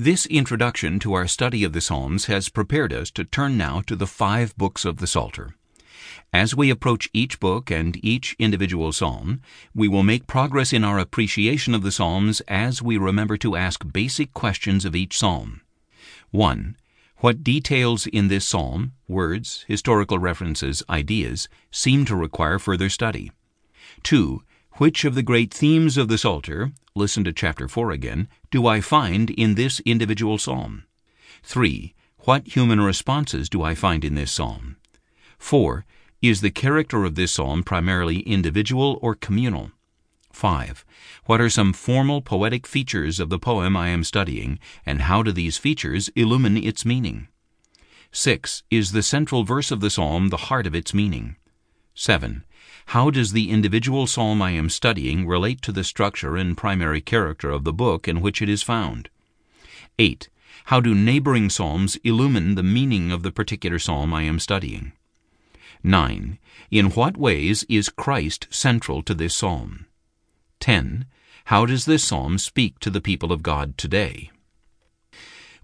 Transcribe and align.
This 0.00 0.26
introduction 0.26 1.00
to 1.00 1.14
our 1.14 1.26
study 1.26 1.64
of 1.64 1.72
the 1.72 1.80
Psalms 1.80 2.26
has 2.26 2.50
prepared 2.50 2.92
us 2.92 3.10
to 3.10 3.24
turn 3.24 3.58
now 3.58 3.80
to 3.88 3.96
the 3.96 4.06
five 4.06 4.56
books 4.56 4.84
of 4.84 4.98
the 4.98 5.08
Psalter. 5.08 5.56
As 6.32 6.54
we 6.54 6.70
approach 6.70 7.10
each 7.12 7.40
book 7.40 7.68
and 7.68 7.98
each 8.00 8.36
individual 8.38 8.92
psalm, 8.92 9.40
we 9.74 9.88
will 9.88 10.04
make 10.04 10.28
progress 10.28 10.72
in 10.72 10.84
our 10.84 11.00
appreciation 11.00 11.74
of 11.74 11.82
the 11.82 11.90
Psalms 11.90 12.40
as 12.42 12.80
we 12.80 12.96
remember 12.96 13.36
to 13.38 13.56
ask 13.56 13.92
basic 13.92 14.32
questions 14.34 14.84
of 14.84 14.94
each 14.94 15.18
psalm. 15.18 15.62
1. 16.30 16.76
What 17.16 17.42
details 17.42 18.06
in 18.06 18.28
this 18.28 18.46
psalm, 18.46 18.92
words, 19.08 19.64
historical 19.66 20.20
references, 20.20 20.80
ideas, 20.88 21.48
seem 21.72 22.04
to 22.04 22.14
require 22.14 22.60
further 22.60 22.88
study? 22.88 23.32
2. 24.04 24.44
Which 24.74 25.04
of 25.04 25.16
the 25.16 25.24
great 25.24 25.52
themes 25.52 25.96
of 25.96 26.06
the 26.06 26.18
Psalter, 26.18 26.70
listen 26.98 27.24
to 27.24 27.32
chapter 27.32 27.68
4 27.68 27.92
again, 27.92 28.28
do 28.50 28.66
I 28.66 28.80
find 28.80 29.30
in 29.30 29.54
this 29.54 29.80
individual 29.80 30.36
psalm? 30.36 30.84
3. 31.44 31.94
What 32.24 32.56
human 32.56 32.80
responses 32.80 33.48
do 33.48 33.62
I 33.62 33.74
find 33.74 34.04
in 34.04 34.16
this 34.16 34.32
psalm? 34.32 34.76
4. 35.38 35.86
Is 36.20 36.40
the 36.40 36.50
character 36.50 37.04
of 37.04 37.14
this 37.14 37.32
psalm 37.32 37.62
primarily 37.62 38.20
individual 38.20 38.98
or 39.00 39.14
communal? 39.14 39.70
5. 40.32 40.84
What 41.26 41.40
are 41.40 41.48
some 41.48 41.72
formal 41.72 42.20
poetic 42.20 42.66
features 42.66 43.20
of 43.20 43.28
the 43.28 43.38
poem 43.38 43.76
I 43.76 43.88
am 43.88 44.04
studying, 44.04 44.58
and 44.84 45.02
how 45.02 45.22
do 45.22 45.32
these 45.32 45.58
features 45.58 46.10
illumine 46.16 46.56
its 46.56 46.84
meaning? 46.84 47.28
6. 48.10 48.62
Is 48.70 48.92
the 48.92 49.02
central 49.02 49.44
verse 49.44 49.70
of 49.70 49.80
the 49.80 49.90
psalm 49.90 50.28
the 50.28 50.48
heart 50.48 50.66
of 50.66 50.74
its 50.74 50.92
meaning? 50.92 51.36
7. 51.94 52.44
How 52.92 53.10
does 53.10 53.32
the 53.32 53.50
individual 53.50 54.06
psalm 54.06 54.40
I 54.40 54.52
am 54.52 54.70
studying 54.70 55.26
relate 55.26 55.60
to 55.60 55.72
the 55.72 55.84
structure 55.84 56.38
and 56.38 56.56
primary 56.56 57.02
character 57.02 57.50
of 57.50 57.64
the 57.64 57.72
book 57.72 58.08
in 58.08 58.22
which 58.22 58.40
it 58.40 58.48
is 58.48 58.62
found? 58.62 59.10
8. 59.98 60.30
How 60.64 60.80
do 60.80 60.94
neighboring 60.94 61.50
psalms 61.50 61.96
illumine 61.96 62.54
the 62.54 62.62
meaning 62.62 63.12
of 63.12 63.22
the 63.22 63.30
particular 63.30 63.78
psalm 63.78 64.14
I 64.14 64.22
am 64.22 64.38
studying? 64.38 64.92
9. 65.82 66.38
In 66.70 66.86
what 66.92 67.18
ways 67.18 67.62
is 67.68 67.90
Christ 67.90 68.46
central 68.48 69.02
to 69.02 69.12
this 69.12 69.36
psalm? 69.36 69.84
10. 70.60 71.04
How 71.44 71.66
does 71.66 71.84
this 71.84 72.02
psalm 72.02 72.38
speak 72.38 72.78
to 72.78 72.88
the 72.88 73.02
people 73.02 73.32
of 73.32 73.42
God 73.42 73.76
today? 73.76 74.30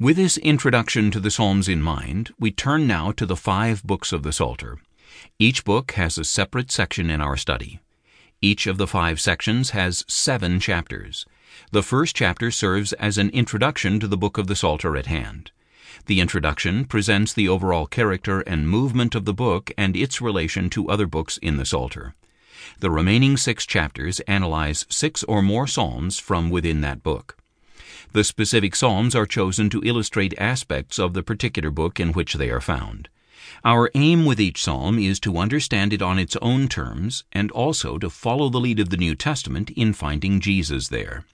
With 0.00 0.16
this 0.16 0.38
introduction 0.38 1.12
to 1.12 1.20
the 1.20 1.30
Psalms 1.30 1.68
in 1.68 1.82
mind, 1.82 2.34
we 2.40 2.50
turn 2.50 2.88
now 2.88 3.12
to 3.12 3.24
the 3.24 3.36
five 3.36 3.84
books 3.84 4.12
of 4.12 4.24
the 4.24 4.32
Psalter. 4.32 4.80
Each 5.38 5.64
book 5.64 5.92
has 5.92 6.18
a 6.18 6.24
separate 6.24 6.70
section 6.70 7.10
in 7.10 7.20
our 7.20 7.36
study. 7.36 7.80
Each 8.40 8.66
of 8.66 8.78
the 8.78 8.86
five 8.86 9.20
sections 9.20 9.70
has 9.70 10.04
seven 10.08 10.58
chapters. 10.58 11.26
The 11.70 11.82
first 11.82 12.16
chapter 12.16 12.50
serves 12.50 12.92
as 12.94 13.18
an 13.18 13.30
introduction 13.30 14.00
to 14.00 14.08
the 14.08 14.16
book 14.16 14.38
of 14.38 14.46
the 14.46 14.56
Psalter 14.56 14.96
at 14.96 15.06
hand. 15.06 15.52
The 16.06 16.20
introduction 16.20 16.84
presents 16.84 17.32
the 17.32 17.48
overall 17.48 17.86
character 17.86 18.40
and 18.40 18.68
movement 18.68 19.14
of 19.14 19.24
the 19.24 19.34
book 19.34 19.70
and 19.78 19.96
its 19.96 20.20
relation 20.20 20.70
to 20.70 20.88
other 20.88 21.06
books 21.06 21.38
in 21.38 21.56
the 21.56 21.66
Psalter. 21.66 22.14
The 22.80 22.90
remaining 22.90 23.36
six 23.36 23.66
chapters 23.66 24.20
analyze 24.20 24.86
six 24.88 25.22
or 25.24 25.42
more 25.42 25.66
psalms 25.66 26.18
from 26.18 26.50
within 26.50 26.80
that 26.80 27.02
book. 27.02 27.36
The 28.12 28.24
specific 28.24 28.74
psalms 28.74 29.14
are 29.14 29.26
chosen 29.26 29.70
to 29.70 29.82
illustrate 29.84 30.34
aspects 30.38 30.98
of 30.98 31.14
the 31.14 31.22
particular 31.22 31.70
book 31.70 32.00
in 32.00 32.12
which 32.12 32.34
they 32.34 32.50
are 32.50 32.60
found. 32.60 33.08
Our 33.64 33.90
aim 33.94 34.24
with 34.24 34.40
each 34.40 34.62
psalm 34.62 34.98
is 34.98 35.20
to 35.20 35.38
understand 35.38 35.92
it 35.92 36.02
on 36.02 36.18
its 36.18 36.36
own 36.42 36.68
terms 36.68 37.24
and 37.32 37.50
also 37.52 37.98
to 37.98 38.10
follow 38.10 38.48
the 38.48 38.60
lead 38.60 38.80
of 38.80 38.90
the 38.90 38.96
New 38.96 39.14
Testament 39.14 39.70
in 39.70 39.92
finding 39.92 40.40
Jesus 40.40 40.88
there. 40.88 41.24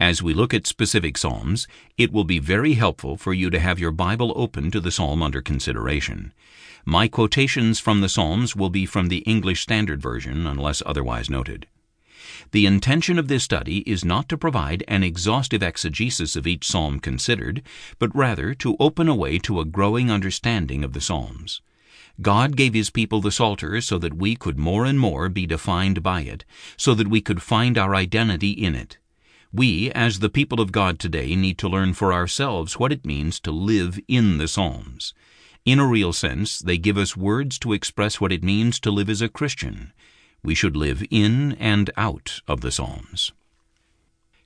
As 0.00 0.22
we 0.22 0.32
look 0.32 0.54
at 0.54 0.66
specific 0.66 1.18
psalms, 1.18 1.66
it 1.96 2.12
will 2.12 2.24
be 2.24 2.38
very 2.38 2.74
helpful 2.74 3.16
for 3.16 3.34
you 3.34 3.50
to 3.50 3.58
have 3.58 3.80
your 3.80 3.90
Bible 3.90 4.32
open 4.36 4.70
to 4.70 4.80
the 4.80 4.92
psalm 4.92 5.22
under 5.22 5.42
consideration. 5.42 6.32
My 6.84 7.08
quotations 7.08 7.80
from 7.80 8.00
the 8.00 8.08
psalms 8.08 8.54
will 8.54 8.70
be 8.70 8.86
from 8.86 9.08
the 9.08 9.18
English 9.18 9.60
Standard 9.60 10.00
Version 10.00 10.46
unless 10.46 10.82
otherwise 10.86 11.28
noted. 11.28 11.66
The 12.52 12.66
intention 12.66 13.18
of 13.18 13.28
this 13.28 13.44
study 13.44 13.78
is 13.78 14.04
not 14.04 14.28
to 14.28 14.38
provide 14.38 14.84
an 14.88 15.02
exhaustive 15.02 15.62
exegesis 15.62 16.36
of 16.36 16.46
each 16.46 16.66
psalm 16.66 17.00
considered, 17.00 17.62
but 17.98 18.14
rather 18.14 18.54
to 18.54 18.76
open 18.78 19.08
a 19.08 19.14
way 19.14 19.38
to 19.40 19.60
a 19.60 19.64
growing 19.64 20.10
understanding 20.10 20.84
of 20.84 20.92
the 20.92 21.00
psalms. 21.00 21.60
God 22.20 22.56
gave 22.56 22.74
His 22.74 22.90
people 22.90 23.20
the 23.20 23.30
Psalter 23.30 23.80
so 23.80 23.96
that 23.98 24.14
we 24.14 24.34
could 24.34 24.58
more 24.58 24.84
and 24.84 24.98
more 24.98 25.28
be 25.28 25.46
defined 25.46 26.02
by 26.02 26.22
it, 26.22 26.44
so 26.76 26.92
that 26.94 27.08
we 27.08 27.20
could 27.20 27.42
find 27.42 27.78
our 27.78 27.94
identity 27.94 28.50
in 28.50 28.74
it. 28.74 28.98
We, 29.52 29.90
as 29.92 30.18
the 30.18 30.28
people 30.28 30.60
of 30.60 30.72
God 30.72 30.98
today, 30.98 31.36
need 31.36 31.58
to 31.58 31.68
learn 31.68 31.94
for 31.94 32.12
ourselves 32.12 32.78
what 32.78 32.92
it 32.92 33.06
means 33.06 33.38
to 33.40 33.52
live 33.52 34.00
in 34.08 34.38
the 34.38 34.48
Psalms. 34.48 35.14
In 35.64 35.78
a 35.78 35.86
real 35.86 36.12
sense, 36.12 36.58
they 36.58 36.76
give 36.76 36.98
us 36.98 37.16
words 37.16 37.58
to 37.60 37.72
express 37.72 38.20
what 38.20 38.32
it 38.32 38.42
means 38.42 38.80
to 38.80 38.90
live 38.90 39.08
as 39.08 39.22
a 39.22 39.28
Christian. 39.28 39.92
We 40.42 40.54
should 40.54 40.76
live 40.76 41.02
in 41.10 41.52
and 41.52 41.90
out 41.96 42.40
of 42.46 42.60
the 42.60 42.70
Psalms. 42.70 43.32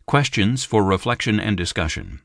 Questions 0.07 0.65
for 0.65 0.83
reflection 0.83 1.39
and 1.39 1.57
discussion. 1.57 2.21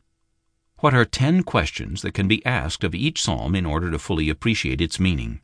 What 0.79 0.93
are 0.93 1.05
ten 1.05 1.43
questions 1.43 2.01
that 2.01 2.13
can 2.13 2.27
be 2.27 2.45
asked 2.45 2.83
of 2.83 2.95
each 2.95 3.21
psalm 3.21 3.55
in 3.55 3.65
order 3.65 3.91
to 3.91 3.99
fully 3.99 4.29
appreciate 4.29 4.79
its 4.79 4.99
meaning? 4.99 5.41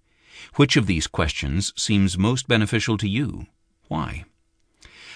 Which 0.56 0.78
of 0.78 0.86
these 0.86 1.08
questions 1.08 1.74
seems 1.76 2.18
most 2.18 2.48
beneficial 2.48 2.98
to 3.00 3.08
you? 3.08 3.48
Why? 3.88 4.26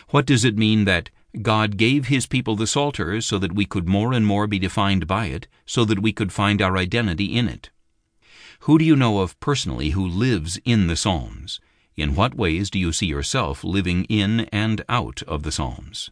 What 0.10 0.26
does 0.26 0.44
it 0.44 0.58
mean 0.58 0.86
that 0.86 1.10
God 1.42 1.78
gave 1.78 2.08
His 2.08 2.26
people 2.26 2.56
the 2.56 2.68
Psalter 2.68 3.22
so 3.22 3.38
that 3.38 3.54
we 3.54 3.66
could 3.66 3.88
more 3.88 4.14
and 4.14 4.26
more 4.26 4.48
be 4.48 4.60
defined 4.60 5.06
by 5.06 5.28
it, 5.28 5.48
so 5.66 5.86
that 5.86 6.00
we 6.00 6.14
could 6.14 6.32
find 6.32 6.62
our 6.62 6.78
identity 6.78 7.36
in 7.36 7.48
it? 7.48 7.70
Who 8.62 8.80
do 8.80 8.86
you 8.86 8.96
know 8.96 9.20
of 9.20 9.40
personally 9.40 9.92
who 9.92 10.08
lives 10.08 10.60
in 10.66 10.88
the 10.88 10.96
Psalms? 10.96 11.60
In 11.98 12.14
what 12.14 12.36
ways 12.36 12.70
do 12.70 12.78
you 12.78 12.94
see 12.94 13.08
yourself 13.08 13.64
living 13.64 14.04
in 14.04 14.42
and 14.52 14.84
out 14.88 15.24
of 15.24 15.42
the 15.42 15.52
Psalms? 15.52 16.12